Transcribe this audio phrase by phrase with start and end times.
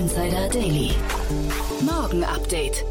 [0.00, 0.92] Insider Daily.
[1.82, 2.86] Morgen Update.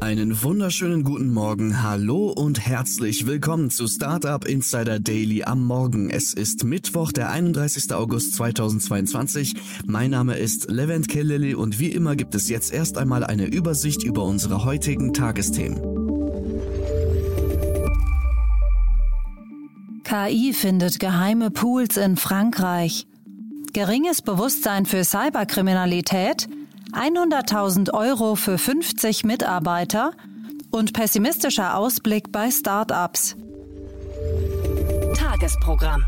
[0.00, 6.10] Einen wunderschönen guten Morgen, hallo und herzlich willkommen zu Startup Insider Daily am Morgen.
[6.10, 7.94] Es ist Mittwoch, der 31.
[7.94, 9.54] August 2022.
[9.86, 14.02] Mein Name ist Levent Kelleli und wie immer gibt es jetzt erst einmal eine Übersicht
[14.02, 15.78] über unsere heutigen Tagesthemen.
[20.02, 23.06] KI findet geheime Pools in Frankreich.
[23.72, 26.48] Geringes Bewusstsein für Cyberkriminalität,
[26.92, 30.12] 100.000 Euro für 50 Mitarbeiter
[30.70, 33.36] und pessimistischer Ausblick bei Startups.
[35.14, 36.04] Tagesprogramm.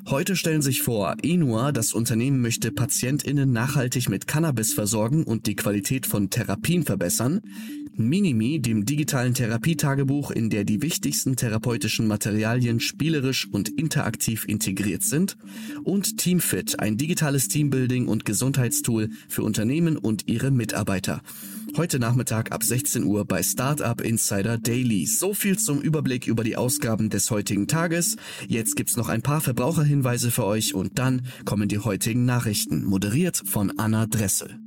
[0.09, 5.57] Heute stellen sich vor, Enua, das Unternehmen möchte PatientInnen nachhaltig mit Cannabis versorgen und die
[5.57, 7.41] Qualität von Therapien verbessern.
[7.97, 15.37] Minimi, dem digitalen Therapietagebuch, in der die wichtigsten therapeutischen Materialien spielerisch und interaktiv integriert sind.
[15.83, 21.21] Und Teamfit, ein digitales Teambuilding und Gesundheitstool für Unternehmen und ihre Mitarbeiter.
[21.75, 25.05] Heute Nachmittag ab 16 Uhr bei Startup Insider Daily.
[25.05, 28.15] So viel zum Überblick über die Ausgaben des heutigen Tages.
[28.47, 33.41] Jetzt gibt's noch ein paar Verbraucherhinweise für euch und dann kommen die heutigen Nachrichten, moderiert
[33.45, 34.66] von Anna Dressel.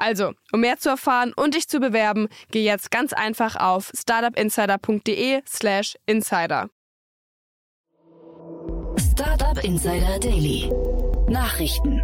[0.00, 5.96] Also, um mehr zu erfahren und dich zu bewerben, geh jetzt ganz einfach auf startupinsider.de/slash
[6.06, 6.70] insider.
[8.96, 10.72] Startup Insider Daily.
[11.28, 12.00] Nachrichten.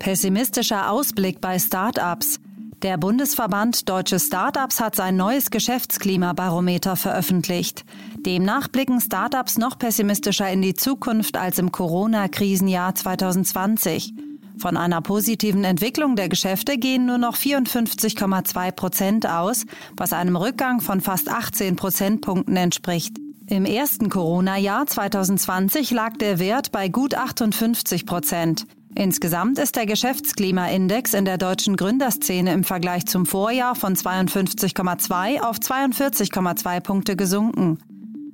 [0.00, 2.40] Pessimistischer Ausblick bei Startups.
[2.82, 7.84] Der Bundesverband Deutsche Startups hat sein neues Geschäftsklimabarometer veröffentlicht.
[8.26, 14.31] Demnach blicken Startups noch pessimistischer in die Zukunft als im Corona-Krisenjahr 2020.
[14.58, 19.64] Von einer positiven Entwicklung der Geschäfte gehen nur noch 54,2 Prozent aus,
[19.96, 23.16] was einem Rückgang von fast 18 Prozentpunkten entspricht.
[23.48, 28.66] Im ersten Corona-Jahr 2020 lag der Wert bei gut 58 Prozent.
[28.94, 35.58] Insgesamt ist der Geschäftsklimaindex in der deutschen Gründerszene im Vergleich zum Vorjahr von 52,2 auf
[35.58, 37.78] 42,2 Punkte gesunken.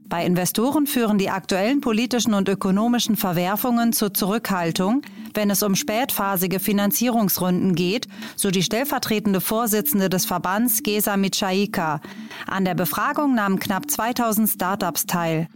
[0.09, 5.03] Bei Investoren führen die aktuellen politischen und ökonomischen Verwerfungen zur Zurückhaltung,
[5.35, 12.01] wenn es um spätphasige Finanzierungsrunden geht, so die stellvertretende Vorsitzende des Verbands Gesa Michaika.
[12.47, 15.49] An der Befragung nahmen knapp 2000 Startups teil.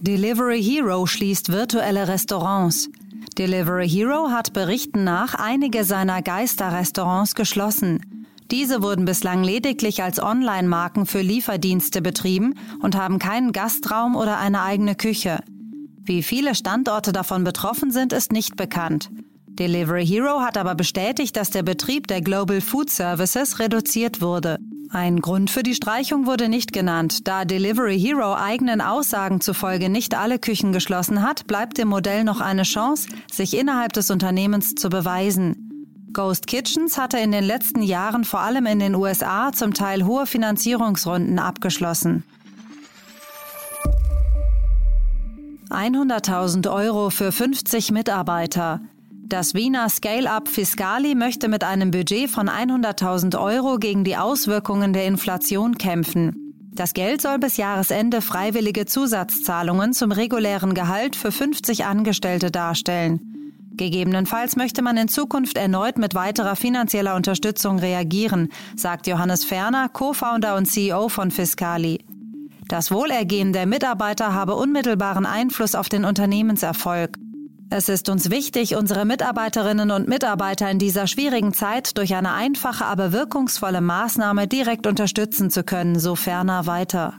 [0.00, 2.88] Delivery Hero schließt virtuelle Restaurants.
[3.36, 8.15] Delivery Hero hat Berichten nach einige seiner Geisterrestaurants geschlossen.
[8.50, 14.62] Diese wurden bislang lediglich als Online-Marken für Lieferdienste betrieben und haben keinen Gastraum oder eine
[14.62, 15.40] eigene Küche.
[16.02, 19.10] Wie viele Standorte davon betroffen sind, ist nicht bekannt.
[19.48, 24.58] Delivery Hero hat aber bestätigt, dass der Betrieb der Global Food Services reduziert wurde.
[24.90, 27.26] Ein Grund für die Streichung wurde nicht genannt.
[27.26, 32.40] Da Delivery Hero eigenen Aussagen zufolge nicht alle Küchen geschlossen hat, bleibt dem Modell noch
[32.40, 35.65] eine Chance, sich innerhalb des Unternehmens zu beweisen.
[36.16, 40.24] Ghost Kitchens hatte in den letzten Jahren vor allem in den USA zum Teil hohe
[40.24, 42.24] Finanzierungsrunden abgeschlossen.
[45.68, 48.80] 100.000 Euro für 50 Mitarbeiter.
[49.26, 55.04] Das Wiener Scale-up Fiscali möchte mit einem Budget von 100.000 Euro gegen die Auswirkungen der
[55.04, 56.54] Inflation kämpfen.
[56.72, 63.35] Das Geld soll bis Jahresende freiwillige Zusatzzahlungen zum regulären Gehalt für 50 Angestellte darstellen.
[63.76, 70.56] Gegebenenfalls möchte man in Zukunft erneut mit weiterer finanzieller Unterstützung reagieren, sagt Johannes Ferner, Co-Founder
[70.56, 72.04] und CEO von Fiscali.
[72.68, 77.18] Das Wohlergehen der Mitarbeiter habe unmittelbaren Einfluss auf den Unternehmenserfolg.
[77.68, 82.86] Es ist uns wichtig, unsere Mitarbeiterinnen und Mitarbeiter in dieser schwierigen Zeit durch eine einfache,
[82.86, 87.14] aber wirkungsvolle Maßnahme direkt unterstützen zu können, so ferner weiter.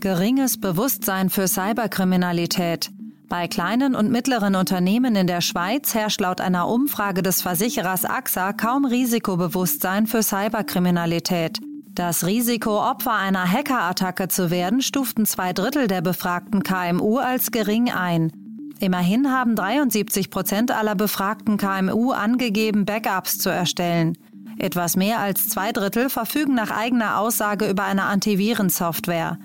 [0.00, 2.90] Geringes Bewusstsein für Cyberkriminalität.
[3.28, 8.54] Bei kleinen und mittleren Unternehmen in der Schweiz herrscht laut einer Umfrage des Versicherers AXA
[8.54, 11.58] kaum Risikobewusstsein für Cyberkriminalität.
[11.92, 17.90] Das Risiko, Opfer einer Hackerattacke zu werden, stuften zwei Drittel der befragten KMU als gering
[17.90, 18.32] ein.
[18.80, 24.16] Immerhin haben 73 Prozent aller befragten KMU angegeben, Backups zu erstellen.
[24.58, 29.38] Etwas mehr als zwei Drittel verfügen nach eigener Aussage über eine Antivirensoftware.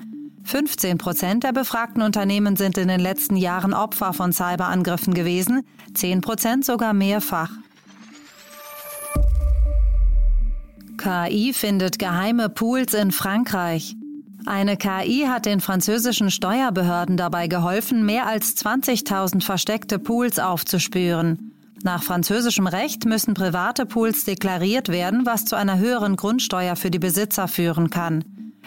[0.43, 6.21] 15 Prozent der befragten Unternehmen sind in den letzten Jahren Opfer von Cyberangriffen gewesen, 10
[6.21, 7.51] Prozent sogar mehrfach.
[10.97, 13.95] KI findet geheime Pools in Frankreich.
[14.45, 21.53] Eine KI hat den französischen Steuerbehörden dabei geholfen, mehr als 20.000 versteckte Pools aufzuspüren.
[21.83, 26.99] Nach französischem Recht müssen private Pools deklariert werden, was zu einer höheren Grundsteuer für die
[26.99, 28.23] Besitzer führen kann.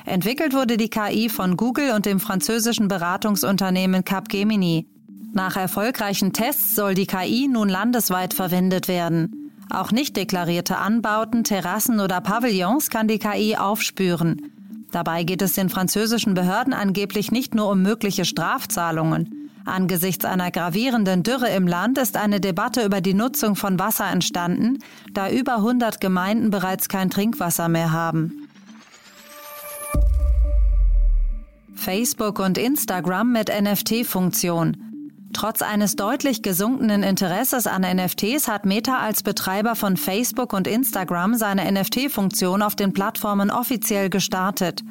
[0.06, 4.86] Entwickelt wurde die KI von Google und dem französischen Beratungsunternehmen Capgemini.
[5.32, 9.50] Nach erfolgreichen Tests soll die KI nun landesweit verwendet werden.
[9.68, 14.52] Auch nicht deklarierte Anbauten, Terrassen oder Pavillons kann die KI aufspüren.
[14.92, 19.50] Dabei geht es den französischen Behörden angeblich nicht nur um mögliche Strafzahlungen.
[19.64, 24.78] Angesichts einer gravierenden Dürre im Land ist eine Debatte über die Nutzung von Wasser entstanden,
[25.12, 28.45] da über 100 Gemeinden bereits kein Trinkwasser mehr haben.
[31.76, 34.76] Facebook und Instagram mit NFT-Funktion.
[35.32, 41.34] Trotz eines deutlich gesunkenen Interesses an NFTs hat Meta als Betreiber von Facebook und Instagram
[41.34, 44.82] seine NFT-Funktion auf den Plattformen offiziell gestartet.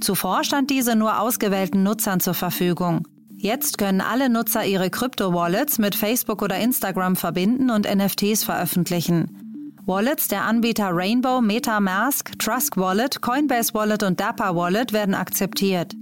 [0.00, 3.06] Zuvor stand diese nur ausgewählten Nutzern zur Verfügung.
[3.36, 9.76] Jetzt können alle Nutzer ihre Krypto-Wallets mit Facebook oder Instagram verbinden und NFTs veröffentlichen.
[9.86, 15.94] Wallets der Anbieter Rainbow, MetaMask, Trusk Wallet, Coinbase Wallet und Dapper Wallet werden akzeptiert.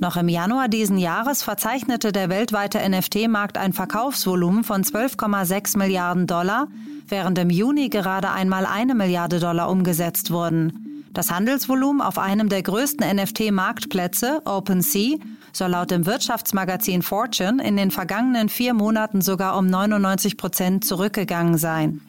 [0.00, 6.68] Noch im Januar diesen Jahres verzeichnete der weltweite NFT-Markt ein Verkaufsvolumen von 12,6 Milliarden Dollar,
[7.08, 11.04] während im Juni gerade einmal eine Milliarde Dollar umgesetzt wurden.
[11.12, 15.18] Das Handelsvolumen auf einem der größten NFT-Marktplätze, OpenSea,
[15.52, 21.56] soll laut dem Wirtschaftsmagazin Fortune in den vergangenen vier Monaten sogar um 99 Prozent zurückgegangen
[21.56, 22.00] sein.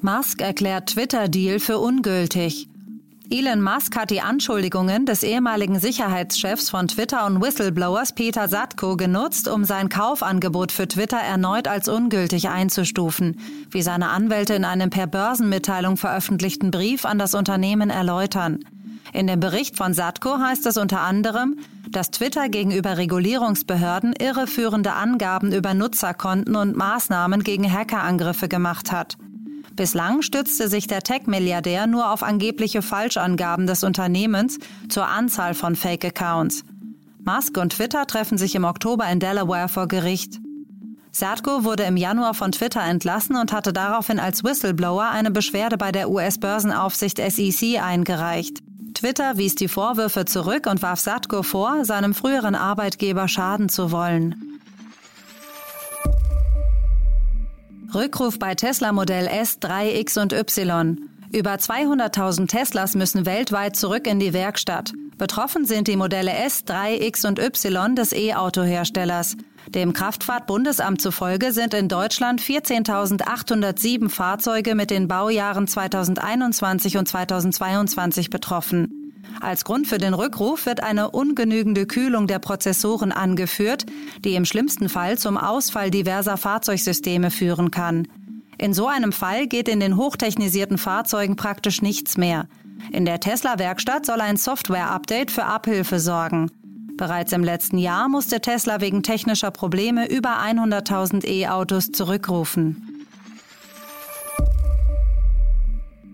[0.00, 2.68] Musk erklärt Twitter-Deal für ungültig.
[3.32, 9.48] Elon Musk hat die Anschuldigungen des ehemaligen Sicherheitschefs von Twitter und Whistleblowers Peter Satko genutzt,
[9.48, 15.06] um sein Kaufangebot für Twitter erneut als ungültig einzustufen, wie seine Anwälte in einem per
[15.06, 18.58] Börsenmitteilung veröffentlichten Brief an das Unternehmen erläutern.
[19.14, 21.56] In dem Bericht von Satko heißt es unter anderem,
[21.88, 29.16] dass Twitter gegenüber Regulierungsbehörden irreführende Angaben über Nutzerkonten und Maßnahmen gegen Hackerangriffe gemacht hat.
[29.74, 36.64] Bislang stützte sich der Tech-Milliardär nur auf angebliche Falschangaben des Unternehmens zur Anzahl von Fake-Accounts.
[37.24, 40.40] Musk und Twitter treffen sich im Oktober in Delaware vor Gericht.
[41.10, 45.92] Satko wurde im Januar von Twitter entlassen und hatte daraufhin als Whistleblower eine Beschwerde bei
[45.92, 48.60] der US-Börsenaufsicht SEC eingereicht.
[48.94, 54.51] Twitter wies die Vorwürfe zurück und warf Satko vor, seinem früheren Arbeitgeber schaden zu wollen.
[57.94, 61.08] Rückruf bei Tesla Modell S, 3, X und Y.
[61.32, 64.92] Über 200.000 Teslas müssen weltweit zurück in die Werkstatt.
[65.18, 69.36] Betroffen sind die Modelle S, 3, X und Y des E-Auto-Herstellers.
[69.68, 79.01] Dem Kraftfahrtbundesamt zufolge sind in Deutschland 14.807 Fahrzeuge mit den Baujahren 2021 und 2022 betroffen.
[79.40, 83.86] Als Grund für den Rückruf wird eine ungenügende Kühlung der Prozessoren angeführt,
[84.24, 88.08] die im schlimmsten Fall zum Ausfall diverser Fahrzeugsysteme führen kann.
[88.58, 92.46] In so einem Fall geht in den hochtechnisierten Fahrzeugen praktisch nichts mehr.
[92.92, 96.50] In der Tesla-Werkstatt soll ein Software-Update für Abhilfe sorgen.
[96.96, 102.91] Bereits im letzten Jahr musste Tesla wegen technischer Probleme über 100.000 E-Autos zurückrufen.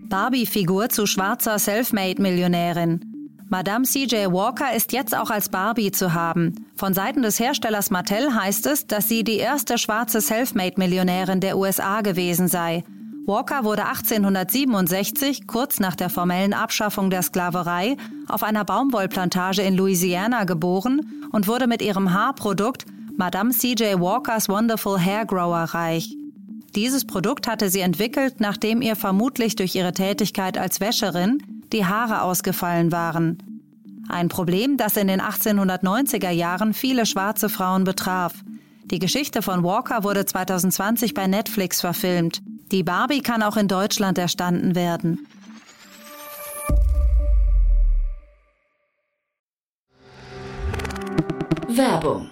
[0.09, 3.45] Barbie-Figur zu schwarzer Selfmade-Millionärin.
[3.47, 6.65] Madame CJ Walker ist jetzt auch als Barbie zu haben.
[6.75, 12.01] Von Seiten des Herstellers Mattel heißt es, dass sie die erste schwarze Selfmade-Millionärin der USA
[12.01, 12.83] gewesen sei.
[13.25, 17.95] Walker wurde 1867, kurz nach der formellen Abschaffung der Sklaverei,
[18.27, 22.85] auf einer Baumwollplantage in Louisiana geboren und wurde mit ihrem Haarprodukt
[23.15, 23.99] Madame C.J.
[23.99, 26.15] Walkers Wonderful Hair Grower reich.
[26.75, 32.21] Dieses Produkt hatte sie entwickelt, nachdem ihr vermutlich durch ihre Tätigkeit als Wäscherin die Haare
[32.21, 33.61] ausgefallen waren.
[34.07, 38.33] Ein Problem, das in den 1890er Jahren viele schwarze Frauen betraf.
[38.85, 42.41] Die Geschichte von Walker wurde 2020 bei Netflix verfilmt.
[42.71, 45.27] Die Barbie kann auch in Deutschland erstanden werden.
[51.67, 52.31] Werbung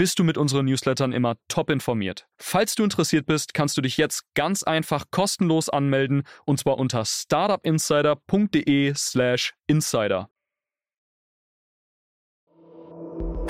[0.00, 2.26] bist du mit unseren Newslettern immer top informiert.
[2.38, 7.04] Falls du interessiert bist, kannst du dich jetzt ganz einfach kostenlos anmelden und zwar unter
[7.04, 10.30] startupinsider.de/slash insider.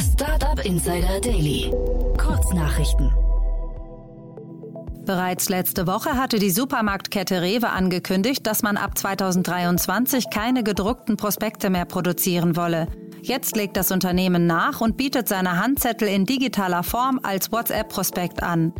[0.00, 1.70] Startup Insider Daily.
[2.18, 3.12] Kurznachrichten.
[5.06, 11.70] Bereits letzte Woche hatte die Supermarktkette Rewe angekündigt, dass man ab 2023 keine gedruckten Prospekte
[11.70, 12.88] mehr produzieren wolle.
[13.22, 18.72] Jetzt legt das Unternehmen nach und bietet seine Handzettel in digitaler Form als WhatsApp-Prospekt an.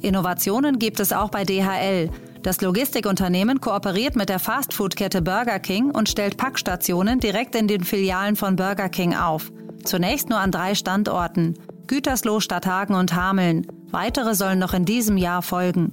[0.00, 2.10] Innovationen gibt es auch bei DHL.
[2.42, 8.34] Das Logistikunternehmen kooperiert mit der Fastfood-Kette Burger King und stellt Packstationen direkt in den Filialen
[8.34, 9.52] von Burger King auf.
[9.84, 11.54] Zunächst nur an drei Standorten.
[11.86, 13.66] Gütersloh, Stadthagen und Hameln.
[13.90, 15.92] Weitere sollen noch in diesem Jahr folgen.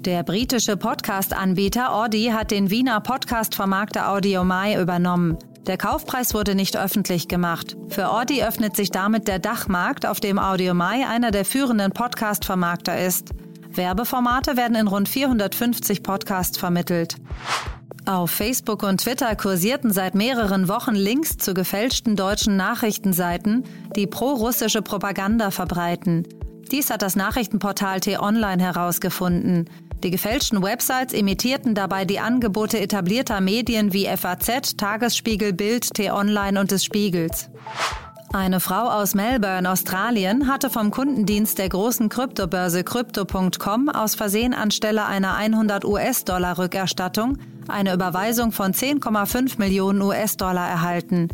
[0.00, 5.38] Der britische Podcast-Anbieter Audi hat den Wiener Podcast-Vermarkter AudioMai übernommen.
[5.66, 7.76] Der Kaufpreis wurde nicht öffentlich gemacht.
[7.88, 13.30] Für Audi öffnet sich damit der Dachmarkt, auf dem AudioMai einer der führenden Podcast-Vermarkter ist.
[13.70, 17.16] Werbeformate werden in rund 450 Podcasts vermittelt.
[18.04, 23.64] Auf Facebook und Twitter kursierten seit mehreren Wochen Links zu gefälschten deutschen Nachrichtenseiten,
[23.96, 26.28] die pro-russische Propaganda verbreiten.
[26.70, 29.70] Dies hat das Nachrichtenportal T-Online herausgefunden.
[30.04, 36.72] Die gefälschten Websites imitierten dabei die Angebote etablierter Medien wie FAZ, Tagesspiegel, Bild, T-Online und
[36.72, 37.48] des Spiegels.
[38.34, 45.06] Eine Frau aus Melbourne, Australien, hatte vom Kundendienst der großen Kryptobörse Crypto.com aus Versehen anstelle
[45.06, 51.28] einer 100 US-Dollar Rückerstattung eine Überweisung von 10,5 Millionen US-Dollar erhalten.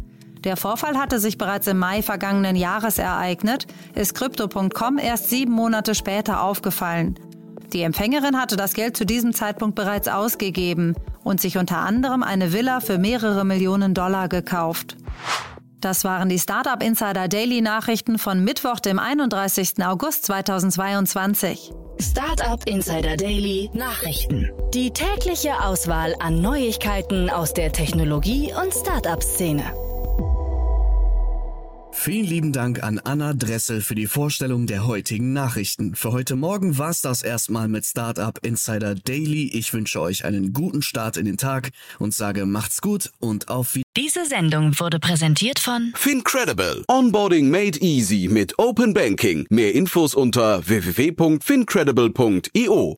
[0.45, 5.97] Der Vorfall hatte sich bereits im Mai vergangenen Jahres ereignet, ist Crypto.com erst sieben Monate
[5.97, 7.19] später aufgefallen.
[7.73, 12.53] Die Empfängerin hatte das Geld zu diesem Zeitpunkt bereits ausgegeben und sich unter anderem eine
[12.53, 14.97] Villa für mehrere Millionen Dollar gekauft.
[15.81, 19.85] Das waren die Startup Insider Daily Nachrichten von Mittwoch, dem 31.
[19.85, 21.73] August 2022.
[22.01, 24.51] Startup Insider Daily Nachrichten.
[24.75, 29.90] Die tägliche Auswahl an Neuigkeiten aus der Technologie- und Startup-Szene.
[32.03, 35.95] Vielen lieben Dank an Anna Dressel für die Vorstellung der heutigen Nachrichten.
[35.95, 39.51] Für heute Morgen war es das erstmal mit Startup Insider Daily.
[39.53, 43.75] Ich wünsche euch einen guten Start in den Tag und sage macht's gut und auf
[43.75, 43.85] Wiedersehen.
[43.99, 46.87] Diese Sendung wurde präsentiert von Fincredible.
[46.89, 49.45] Onboarding made easy mit Open Banking.
[49.51, 52.97] Mehr Infos unter www.fincredible.io.